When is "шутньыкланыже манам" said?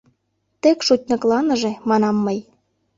0.87-2.15